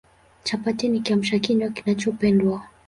[0.43, 2.63] Chapati ni Kiamsha kinywa kinachopendwa